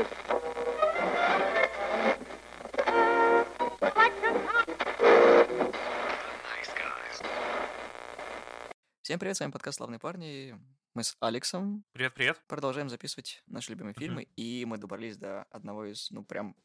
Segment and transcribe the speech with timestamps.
[0.00, 0.40] Serious.
[9.02, 10.58] Всем привет, с вами подкаст «Славные парни».
[10.94, 12.40] Мы с Алексом Привет-привет.
[12.46, 16.56] продолжаем записывать наши любимые фильмы, и мы добрались до одного из, ну, прям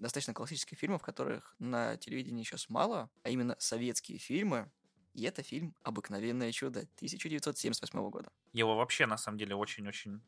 [0.00, 4.68] достаточно классических фильмов, которых на телевидении сейчас мало, а именно советские фильмы.
[5.12, 8.32] И это фильм «Обыкновенное чудо» 1978 года.
[8.52, 10.22] Его вообще, на самом деле, очень-очень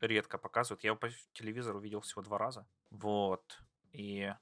[0.00, 0.84] редко показывают.
[0.84, 2.66] Я его по телевизору видел всего два раза.
[2.90, 3.58] Вот.
[3.92, 4.32] И,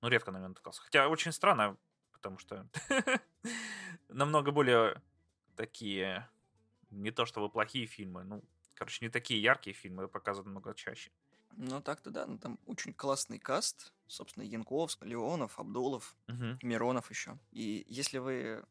[0.00, 0.82] ну, редко, наверное, натыкался.
[0.82, 1.76] Хотя очень странно,
[2.12, 2.68] потому что
[4.08, 5.00] намного более
[5.56, 6.28] такие,
[6.90, 8.42] не то чтобы плохие фильмы, ну,
[8.74, 11.10] короче, не такие яркие фильмы показывают намного чаще.
[11.56, 16.58] Ну, так-то да, ну, там очень классный каст, собственно, Янковск, Леонов, Абдулов, Мгм.
[16.62, 17.38] Миронов еще.
[17.50, 18.64] И если вы,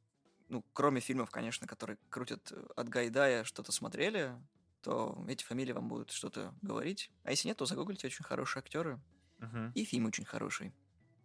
[0.48, 4.40] ну, кроме фильмов, конечно, которые крутят э, от Гайдая, что-то смотрели,
[4.88, 7.12] то эти фамилии вам будут что-то говорить.
[7.26, 9.02] А если нет, то загуглите очень хорошие актеры.
[9.40, 9.73] Мгм.
[9.76, 10.74] И фильм очень хороший.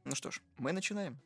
[0.03, 1.17] Ну что ж, мы начинаем.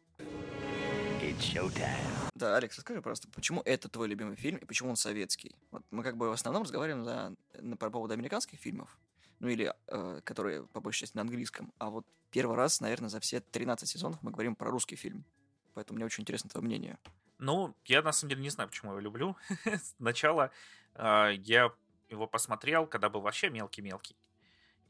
[2.35, 5.57] Да, Алекс, расскажи просто, почему это твой любимый фильм и почему он советский?
[5.71, 8.99] Вот мы как бы в основном разговариваем за, на, по поводу американских фильмов,
[9.39, 13.19] ну или э, которые по большей части на английском, а вот первый раз, наверное, за
[13.21, 15.25] все 13 сезонов мы говорим про русский фильм.
[15.73, 16.99] Поэтому мне очень интересно твое мнение.
[17.39, 19.37] Ну, я на самом деле не знаю, почему я его люблю.
[19.97, 20.51] Сначала
[20.95, 21.73] а, я
[22.09, 24.17] его посмотрел, когда был вообще мелкий-мелкий.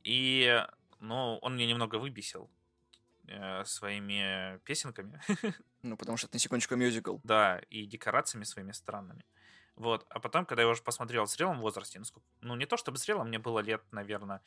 [0.05, 0.65] И,
[1.01, 2.51] ну, он меня немного выбесил
[3.27, 5.21] э, своими песенками,
[5.83, 7.19] Ну, потому что это на секундочку мюзикл.
[7.25, 9.25] да, и декорациями своими странными.
[9.77, 10.07] Вот.
[10.11, 12.99] А потом, когда я уже посмотрел в зрелом возрасте, ну, сколько- ну, не то чтобы
[12.99, 14.41] зрелом, мне было лет, наверное,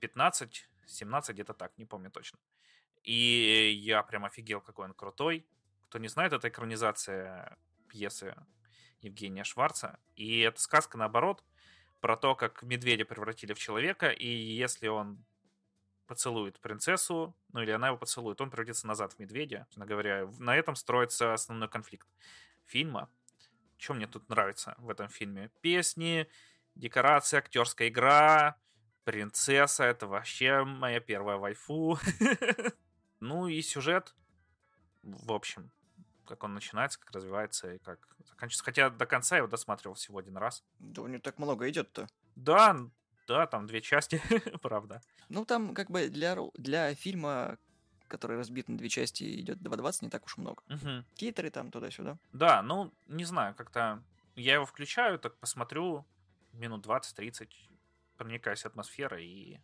[0.00, 2.38] 15-17, где-то так, не помню точно.
[3.02, 5.46] И я прям офигел, какой он крутой.
[5.88, 7.56] Кто не знает, это экранизация
[7.88, 8.34] пьесы
[9.00, 9.98] Евгения Шварца.
[10.16, 11.42] И это сказка, наоборот,
[12.00, 15.24] про то, как медведя превратили в человека, и если он
[16.06, 19.66] поцелует принцессу, ну или она его поцелует, он превратится назад в медведя.
[19.76, 22.08] Говоря, на этом строится основной конфликт
[22.64, 23.10] фильма.
[23.76, 25.50] Что мне тут нравится в этом фильме?
[25.60, 26.26] Песни,
[26.74, 28.56] декорация, актерская игра,
[29.04, 31.98] принцесса, это вообще моя первая вайфу.
[33.20, 34.14] Ну и сюжет,
[35.02, 35.72] в общем,
[36.28, 38.64] как он начинается, как развивается и как заканчивается.
[38.64, 40.62] Хотя до конца я его досматривал всего один раз.
[40.78, 42.06] Да у него так много идет-то.
[42.36, 42.76] Да,
[43.26, 44.20] да, там две части,
[44.62, 45.00] правда.
[45.28, 47.58] Ну, там как бы для, для фильма,
[48.08, 50.62] который разбит на две части, идет 2.20, не так уж много.
[50.68, 51.04] Мгм.
[51.14, 52.18] Титры там туда-сюда.
[52.32, 54.02] Да, ну, не знаю, как-то
[54.36, 56.06] я его включаю, так посмотрю
[56.52, 57.48] минут 20-30,
[58.16, 59.60] проникаюсь атмосферой и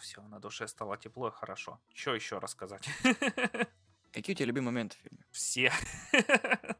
[0.00, 1.80] все, на душе стало тепло и хорошо.
[1.94, 2.88] Что еще рассказать?
[4.12, 5.24] Какие у тебя любимые моменты в фильме?
[5.30, 5.72] Все.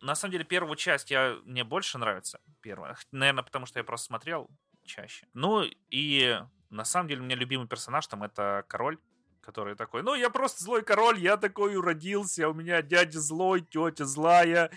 [0.00, 2.40] На самом деле, первую часть я, мне больше нравится.
[2.60, 2.96] Первая.
[3.10, 4.48] Наверное, потому что я просто смотрел
[4.84, 5.26] чаще.
[5.34, 6.40] Ну, и
[6.70, 8.98] на самом деле, у меня любимый персонаж там это король,
[9.40, 14.04] который такой, ну, я просто злой король, я такой уродился, у меня дядя злой, тетя
[14.04, 14.70] злая,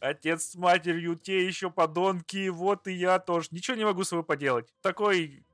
[0.00, 3.48] отец с матерью, те еще подонки, вот и я тоже.
[3.50, 4.72] Ничего не могу с собой поделать.
[4.82, 5.44] Такой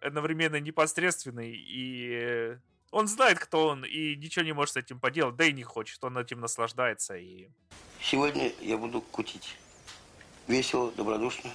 [0.00, 2.58] одновременно непосредственный и
[2.94, 6.02] он знает, кто он, и ничего не может с этим поделать, да и не хочет,
[6.04, 7.48] он этим наслаждается, и
[8.00, 9.56] Сегодня я буду кутить.
[10.46, 11.50] Весело, добродушно,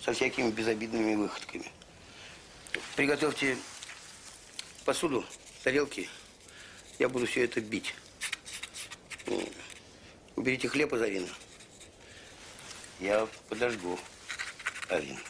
[0.00, 1.72] со всякими безобидными выходками.
[2.96, 3.56] Приготовьте
[4.84, 5.24] посуду,
[5.62, 6.06] тарелки.
[6.98, 7.94] Я буду все это бить.
[10.36, 11.28] Уберите хлеб из Арины.
[12.98, 13.98] Я подожгу
[14.90, 15.20] Арину.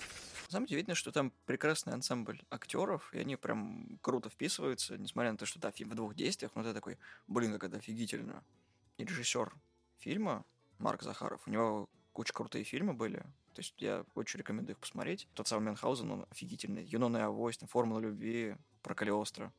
[0.51, 5.39] Самом деле видно, что там прекрасный ансамбль актеров, и они прям круто вписываются, несмотря на
[5.39, 8.43] то, что да, фильм в двух действиях, но ты такой, блин, как это офигительно.
[8.99, 9.55] И режиссер
[9.99, 10.45] фильма
[10.79, 13.19] Марк Захаров, у него куча крутые фильмы были,
[13.55, 15.29] то есть я очень рекомендую их посмотреть.
[15.35, 16.85] Тот самый Мюнхгаузен, он офигительный.
[16.85, 19.53] Юнона и Авось, Формула любви, про Калиостро.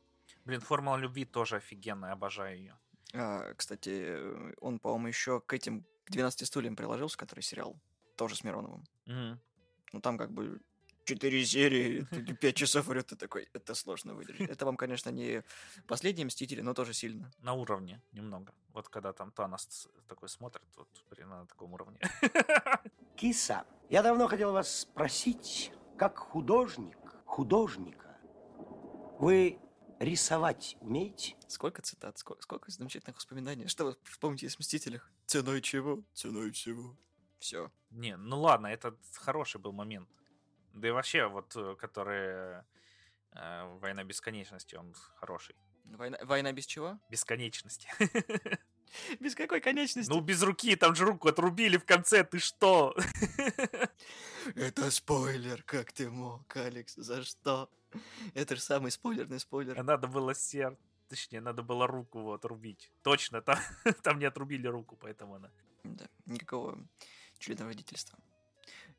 [0.44, 2.78] Блин, формула любви тоже офигенная, обожаю ее.
[3.14, 4.18] А, кстати,
[4.60, 7.80] он, по-моему, еще к этим к 12 стульям приложился, который сериал,
[8.16, 8.84] тоже с Мироновым.
[9.06, 10.60] Ну там как бы
[11.04, 12.06] четыре серии,
[12.40, 14.50] пять часов врет, ты такой, это сложно выдержать.
[14.50, 15.42] Это вам, конечно, не
[15.86, 17.30] последние Мстители, но тоже сильно.
[17.38, 18.52] На уровне немного.
[18.68, 21.98] Вот когда там Танос такой смотрит, вот блин, на таком уровне.
[23.16, 28.16] Киса, я давно хотел вас спросить, как художник, художника,
[29.18, 29.58] вы
[30.02, 31.36] рисовать умеете?
[31.46, 33.66] Сколько цитат, сколько, сколько замечательных воспоминаний.
[33.68, 35.10] Что вы вспомните из Мстителях?
[35.26, 36.02] Ценой чего?
[36.12, 36.96] Ценой всего.
[37.38, 37.70] Все.
[37.90, 40.08] Не, ну ладно, это хороший был момент.
[40.74, 42.62] Да и вообще, вот, э, который
[43.32, 45.54] э, «Война бесконечности», он хороший.
[45.84, 46.98] Война, война без чего?
[47.10, 47.88] Бесконечности.
[49.20, 50.10] Без какой конечности?
[50.10, 52.94] Ну, без руки, там же руку отрубили в конце, ты что?
[54.54, 57.70] Это спойлер, как ты мог, Алекс, за что?
[58.34, 59.78] Это же самый спойлерный спойлер.
[59.78, 60.78] А надо было сердце,
[61.08, 62.92] точнее, надо было руку вот отрубить.
[63.02, 63.58] Точно, там,
[64.02, 65.50] там не отрубили руку, поэтому она...
[65.84, 66.78] Да, никакого
[67.38, 67.64] члена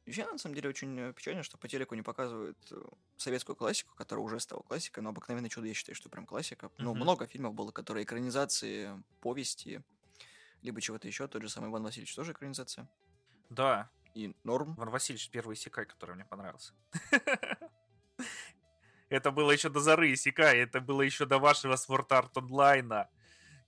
[0.05, 2.75] Еще, на самом деле, очень э, печально, что по телеку не показывают э,
[3.15, 6.71] советскую классику, которая уже стала классикой, но «Обыкновенное чудо» я считаю, что прям классика.
[6.77, 7.01] Ну, Мгм.
[7.03, 9.81] много фильмов было, которые экранизации, повести,
[10.61, 11.27] либо чего-то еще.
[11.27, 12.89] Тот же самый Иван Васильевич тоже экранизация.
[13.49, 14.75] Да, И норм.
[14.77, 16.73] Иван Васильевич первый Исекай, который мне понравился.
[19.09, 23.09] Это было еще до Зары Исекай, это было еще до вашего Sword Art онлайна,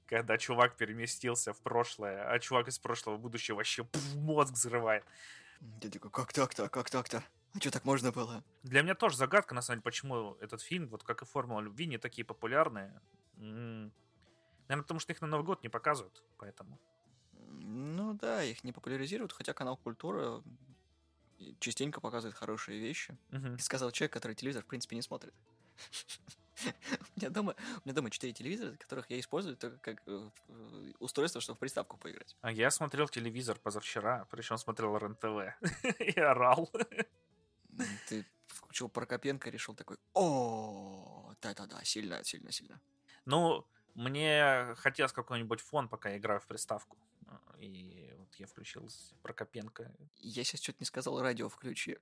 [0.08, 5.04] когда чувак переместился в прошлое, а чувак из прошлого в будущее вообще пф, мозг взрывает.
[5.82, 7.24] Я такой, как так-то, как так-то?
[7.54, 8.44] А что так можно было?
[8.64, 11.88] Для меня тоже загадка, на самом деле, почему этот фильм, вот как и «Формула любви»,
[11.88, 13.02] не такие популярные.
[13.38, 13.92] М,
[14.68, 16.80] Наверное, потому что их на Новый год не показывают, поэтому.
[17.34, 20.44] Ну да, их не популяризируют, хотя канал Культура
[21.60, 23.18] частенько показывает хорошие вещи.
[23.30, 23.60] Мгм.
[23.60, 25.34] Сказал человек, который телевизор, в принципе, не смотрит.
[27.16, 30.92] У меня дома, у меня дома четыре телевизора, которых я использую только как э, э,
[31.00, 32.36] устройство, чтобы в приставку поиграть.
[32.42, 35.56] А я смотрел телевизор позавчера, причем смотрел РЕН-ТВ
[36.00, 36.72] и орал.
[38.08, 42.80] Ты включил Прокопенко и решил такой, о, да-да-да, сильно, сильно, сильно.
[43.26, 46.98] Ну, мне хотелось какой-нибудь фон, пока я играю в приставку.
[47.28, 48.90] А, И вот я включил
[49.24, 49.92] Прокопенко.
[50.18, 51.98] Я сейчас что-то не сказал, радио включи.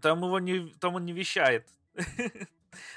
[0.00, 1.68] Там его не, там он не вещает.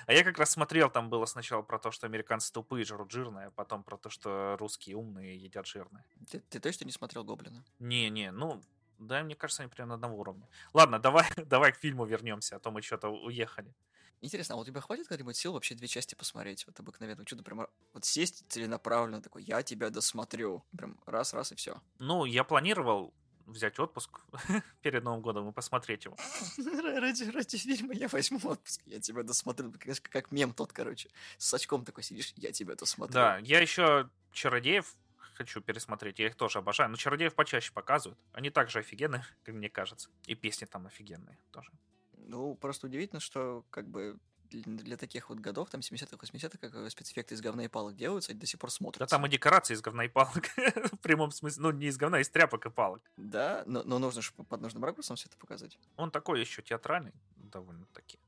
[0.05, 3.47] А я как раз смотрел, там было сначала про то, что американцы тупые, жрут жирное,
[3.47, 6.05] а потом про то, что русские умные едят жирное.
[6.29, 7.63] Ты, ты точно не смотрел Гоблина?
[7.79, 8.61] Не-не, ну,
[8.99, 10.47] да, мне кажется, они примерно одного уровня.
[10.73, 13.73] Ладно, давай, давай к фильму вернемся, а то мы что-то уехали.
[14.19, 16.65] Интересно, а у тебя хватит когда-нибудь сил вообще две части посмотреть?
[16.65, 20.65] Вот обыкновенно, что-то прям вот сесть целенаправленно такой, я тебя досмотрю.
[20.75, 21.79] Прям раз-раз и все.
[21.99, 23.13] Ну, я планировал
[23.47, 24.21] взять отпуск
[24.81, 26.15] перед Новым годом и посмотреть его.
[26.99, 29.71] Ради, ради фильма я возьму отпуск, я тебя досмотрю.
[29.71, 31.09] Как, как мем тот, короче.
[31.37, 33.13] С очком такой сидишь, я тебя досмотрю.
[33.13, 34.95] Да, я еще Чародеев
[35.33, 38.19] хочу пересмотреть, я их тоже обожаю, но Чародеев почаще показывают.
[38.33, 40.09] Они также офигенные, как мне кажется.
[40.25, 41.71] И песни там офигенные тоже.
[42.17, 46.89] Ну, просто удивительно, что как бы для, таких вот годов, там 70-х, 80-х, как э,
[46.89, 49.15] спецэффекты из говна и палок делаются, они до сих пор смотрятся.
[49.15, 50.45] Да там и декорации из говна и палок.
[50.91, 51.63] В прямом смысле.
[51.63, 53.01] Ну, не из говна, а из тряпок и палок.
[53.17, 55.77] Да, но, но нужно же под нужным ракурсом все это показать.
[55.95, 58.19] Он такой еще театральный довольно-таки.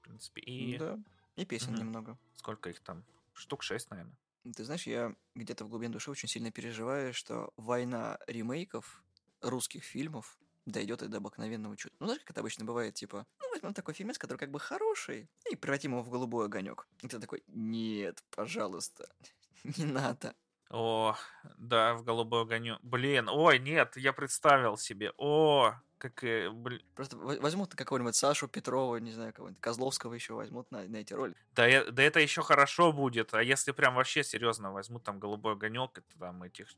[0.00, 0.40] В принципе.
[0.42, 0.98] И Да.
[1.36, 1.80] И песен Мгм.
[1.80, 2.18] немного.
[2.34, 3.04] сколько их там?
[3.32, 4.14] Штук шесть, наверное.
[4.56, 9.02] Ты знаешь, я где-то в глубине души очень сильно переживаю, что война ремейков
[9.40, 10.36] русских фильмов
[10.66, 11.94] дойдет и до обыкновенного чуда.
[12.00, 15.28] Ну, знаешь, как это обычно бывает, типа, ну, возьмем такой фильмец, который как бы хороший,
[15.50, 16.86] и превратим его в голубой огонек.
[17.02, 19.08] И ты такой, нет, пожалуйста,
[19.64, 20.34] не надо.
[20.70, 21.14] О,
[21.58, 22.78] да, в голубой огонек.
[22.82, 25.12] Блин, ой, нет, я представил себе.
[25.18, 26.80] О, как, э, блин.
[26.94, 31.12] Просто во- возьмут какого-нибудь Сашу Петрова, не знаю, кого-нибудь Козловского еще возьмут на, на эти
[31.12, 31.34] роли.
[31.54, 33.34] Да, э- да это еще хорошо будет.
[33.34, 36.68] А если прям вообще серьезно возьмут там голубой огонек, это там этих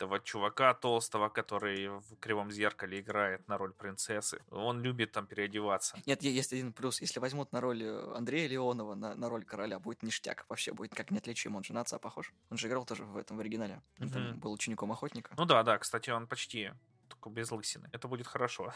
[0.00, 4.40] этого чувака толстого, который в кривом зеркале играет на роль принцессы.
[4.50, 5.98] Он любит там переодеваться.
[6.06, 7.02] Нет, есть один плюс.
[7.02, 10.46] Если возьмут на роль э, Андрея Леонова, на, на роль короля, будет ништяк.
[10.48, 11.54] Вообще будет как неотличим.
[11.56, 12.32] Он же на отца похож.
[12.48, 13.82] Он же играл тоже в этом, в оригинале.
[14.00, 14.40] Он там Мгм.
[14.40, 15.34] был учеником охотника.
[15.36, 16.70] Ну да, да, кстати, он почти
[17.08, 17.90] только без лысины.
[17.92, 18.72] Это будет хорошо.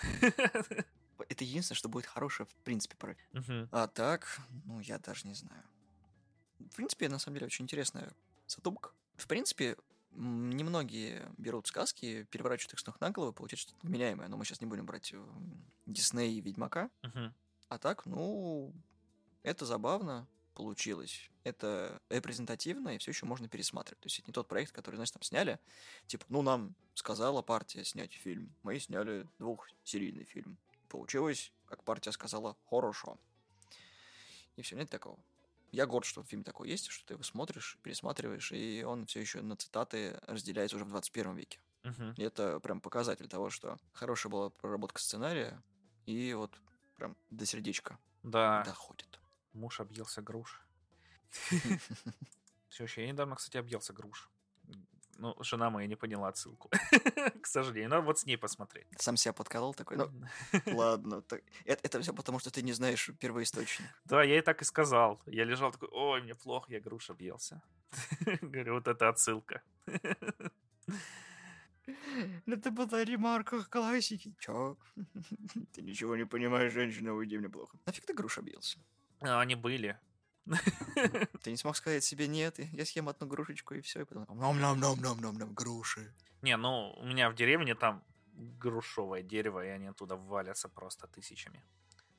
[1.29, 3.17] Это единственное, что будет хорошее в принципе про.
[3.73, 5.63] А так, ну, я даже не знаю.
[6.59, 8.13] В принципе, на самом деле, очень интересная
[8.47, 8.91] задумка.
[9.17, 9.77] В принципе,
[10.15, 14.29] немногие берут сказки, переворачивают их с ног на голову, и получают что-то вменяемое.
[14.29, 15.23] Но мы сейчас не будем брать э,
[15.87, 16.91] Дисней и Ведьмака.
[17.03, 17.35] Мгм.
[17.69, 18.73] А так, ну,
[19.43, 21.31] это забавно получилось.
[21.43, 24.01] Это репрезентативно, и все еще можно пересматривать.
[24.01, 25.59] То есть это не тот проект, который, знаешь, там сняли.
[26.07, 28.55] Типа, ну, нам сказала партия снять фильм.
[28.63, 30.57] Мы сняли двухсерийный фильм.
[30.89, 33.19] Получилось, как партия сказала, хорошо.
[34.57, 35.19] И все, нет такого.
[35.75, 39.43] Я горд, что фильм такой есть, что ты его смотришь, пересматриваешь, и он все еще
[39.43, 41.59] на цитаты разделяется уже в 21 веке.
[41.83, 42.15] Мгм.
[42.17, 45.61] И это прям показатель того, что хорошая была проработка сценария,
[46.07, 46.57] и вот
[46.95, 49.19] прям до сердечка Да, доходит.
[49.53, 50.61] муж объелся груш.
[52.69, 54.31] Все еще, я недавно, кстати, объелся груш.
[55.19, 56.69] Ну, жена моя не поняла отсылку.
[57.43, 58.87] К сожалению, надо вот с ней посмотреть.
[58.99, 60.11] Сам себя подколол такой, ну,
[60.67, 61.23] ладно.
[61.23, 63.87] так- Это, это все потому, что ты не знаешь первоисточник.
[64.05, 65.21] Да, я и так и сказал.
[65.27, 67.63] Я лежал такой, ой, мне плохо, я груш объелся.
[68.43, 69.63] Говорю, вот это отсылка.
[72.47, 74.35] Это была ремарка классики.
[74.39, 74.77] Чё?
[75.73, 77.77] Ты ничего не понимаешь, женщина, уйди, мне плохо.
[77.87, 78.79] Нафиг ты груш объелся?
[79.21, 79.99] А, Они были.
[81.43, 84.61] Ты не смог сказать себе нет, я съем одну грушечку и все, и потом ном
[84.61, 86.13] ном ном ном ном ном груши.
[86.43, 88.03] Не, ну, у меня в деревне там
[88.35, 91.63] грушевое дерево, и они оттуда валятся просто тысячами.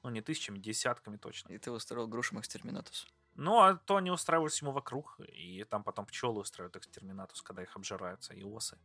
[0.03, 1.53] Ну, не тысячами, десятками точно.
[1.53, 3.07] И ты устроил грушам экстерминатус.
[3.35, 7.75] Ну, а то они устраивают всему вокруг, и там потом пчелы устраивают экстерминатус, когда их
[7.75, 8.77] обжираются, и осы.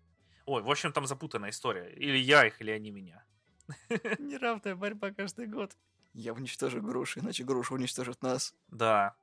[0.46, 1.88] Ой, в общем, там запутанная история.
[1.90, 3.24] Или я их, или они меня.
[4.18, 5.76] Неравная борьба каждый год.
[6.12, 8.54] Я уничтожу груши, иначе груши уничтожат нас.
[8.68, 9.14] Да.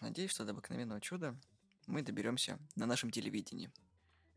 [0.00, 1.36] Надеюсь, что до обыкновенного чуда
[1.86, 3.70] мы доберемся на нашем телевидении.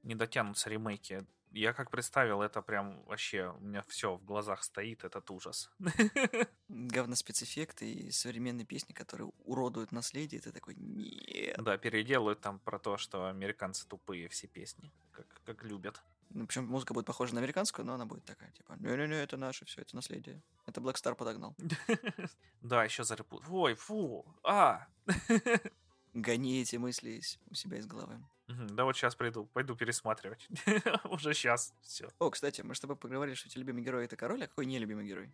[0.03, 1.25] Не дотянутся ремейки.
[1.51, 5.71] Я как представил, это прям вообще у меня все в глазах стоит, этот ужас.
[6.67, 11.57] Говноспецэффекты и современные песни, которые уродуют наследие, ты такой, нет.
[11.63, 16.03] Да, переделают там про то, что американцы тупые все песни, как, как любят.
[16.29, 19.65] Ну, причем музыка будет похожа на американскую, но она будет такая, типа, не-не-не, это наше,
[19.65, 20.41] все, это наследие.
[20.65, 21.55] Это Black Star подогнал.
[22.61, 23.43] Да, еще зарепут.
[23.49, 24.87] Ой, фу, а!
[26.13, 28.19] Гони эти мысли у себя из головы.
[28.47, 30.47] Да вот сейчас приду, пойду пересматривать.
[31.05, 32.09] Уже сейчас, все.
[32.19, 34.65] О, кстати, мы с тобой поговорили, что у тебя любимый герой это король, а какой
[34.65, 35.31] нелюбимый герой?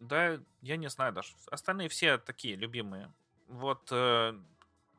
[0.00, 1.34] Да, я не знаю даже.
[1.50, 3.12] Остальные все такие любимые.
[3.48, 4.38] Вот э,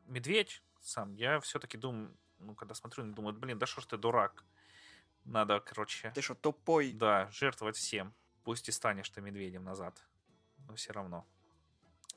[0.08, 4.44] Медведь сам, я все-таки думаю, ну, когда смотрю, думаю, блин, да что ж ты дурак.
[5.25, 6.12] Надо, короче...
[6.13, 6.91] Ты что, тупой?
[6.94, 8.13] Да, жертвовать всем.
[8.44, 10.00] Пусть и станешь ты медведем назад.
[10.67, 11.25] Но все равно.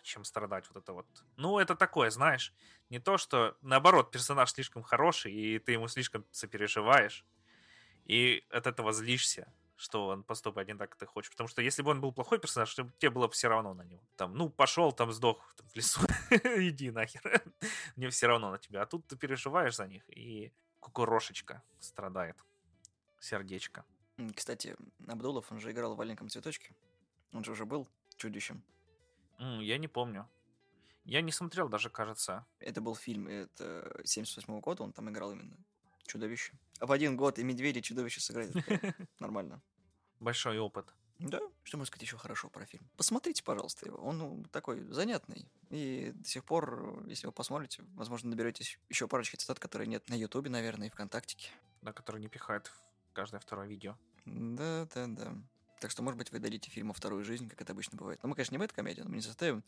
[0.02, 1.06] Чем страдать вот это вот.
[1.36, 2.54] Ну, это такое, знаешь,
[2.90, 7.24] не то, что наоборот, персонаж слишком хороший, и ты ему слишком сопереживаешь,
[8.04, 11.30] и от этого злишься, что он поступает не так, как ты хочешь.
[11.30, 13.82] Потому что если бы он был плохой персонаж, то тебе было бы все равно на
[13.82, 14.02] него.
[14.16, 16.00] Там, ну, пошел, там сдох там, в лесу,
[16.30, 17.42] иди нахер.
[17.96, 18.82] Мне все равно на тебя.
[18.82, 22.36] А тут ты переживаешь за них, и кукурошечка страдает
[23.20, 23.84] сердечко.
[24.34, 26.75] Кстати, Абдулов, он же играл в «Маленьком цветочке».
[27.32, 28.62] Он же уже был чудищем.
[29.38, 30.28] Mm, я не помню.
[31.04, 32.44] Я не смотрел даже, кажется.
[32.58, 35.56] Это был фильм, это 78 -го года, он там играл именно
[36.06, 36.52] чудовище.
[36.80, 38.52] А в один год и медведи чудовище сыграли.
[39.18, 39.62] Нормально.
[40.20, 40.94] Большой опыт.
[41.18, 42.88] Да, что можно сказать еще хорошо про фильм?
[42.96, 43.98] Посмотрите, пожалуйста, его.
[43.98, 45.50] Он ну, такой занятный.
[45.68, 50.14] И до сих пор, если вы посмотрите, возможно, наберетесь еще парочки цитат, которые нет на
[50.14, 51.50] Ютубе, наверное, и ВКонтактике.
[51.82, 52.72] Да, которые не пихают
[53.18, 53.96] каждое второе видео.
[54.26, 55.34] Да, да, да.
[55.80, 58.22] Так что, может быть, вы дадите фильму вторую жизнь, как это обычно бывает.
[58.22, 59.64] Но мы, конечно, не бэткомедия, но мы не заставим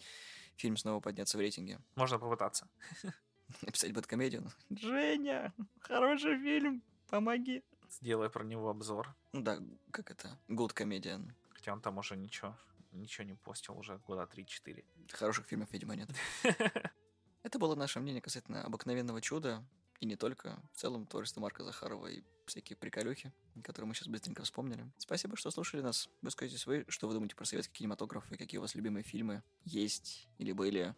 [0.54, 1.80] фильм снова подняться в рейтинге.
[1.96, 2.68] Можно попытаться.
[3.62, 4.48] Написать бэткомедию.
[4.70, 7.64] Женя, хороший фильм, помоги.
[7.88, 9.16] Сделай про него обзор.
[9.32, 9.58] Ну да,
[9.90, 11.32] как это, good comedian.
[11.52, 12.56] Хотя он там уже ничего,
[12.92, 14.84] ничего не постил уже года 3-4.
[15.10, 16.08] Хороших фильмов, видимо, нет.
[17.42, 19.64] Это было наше мнение касательно обыкновенного чуда.
[19.98, 20.62] И не только.
[20.72, 23.32] В целом, творчество Марка Захарова и всякие приколюхи,
[23.64, 24.90] которые мы сейчас быстренько вспомнили.
[24.98, 26.08] Спасибо, что слушали нас.
[26.22, 30.28] Выскажитесь вы, что вы думаете про советский кинематограф и какие у вас любимые фильмы есть
[30.38, 30.94] или были,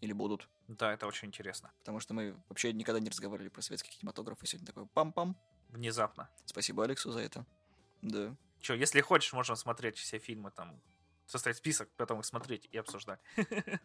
[0.00, 0.48] или будут.
[0.68, 1.72] Да, это очень интересно.
[1.78, 5.34] Потому что мы вообще никогда не разговаривали про советский кинематограф, и сегодня такой пам-пам.
[5.68, 6.28] Внезапно.
[6.44, 7.46] Спасибо Алексу за это.
[8.02, 8.36] Да.
[8.60, 10.80] Че, если хочешь, можно смотреть все фильмы там,
[11.26, 13.20] составить список, потом их смотреть и обсуждать.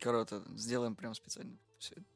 [0.00, 1.58] Короче, сделаем прям специально.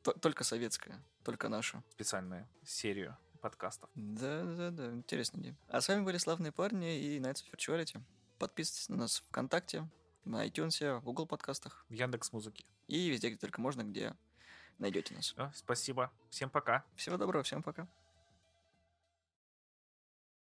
[0.02, 1.83] Только советская, только наша.
[1.90, 3.90] Специальную серию подкастов.
[3.95, 5.57] Да, да, да, интересно, Дим.
[5.68, 8.00] А с вами были славные парни и Nights of Virtuality.
[8.38, 9.88] Подписывайтесь на нас ВКонтакте,
[10.25, 11.85] на iTunes, в Google подкастах.
[11.88, 12.64] В Яндекс Музыке.
[12.87, 14.14] И везде, где только можно, где
[14.78, 15.26] найдете нас.
[15.26, 16.12] Все, спасибо.
[16.30, 16.85] Всем пока.
[16.95, 17.88] Всего доброго, всем пока.